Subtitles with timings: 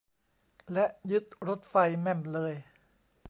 [0.73, 2.53] และยึดรถไฟแม่มเลย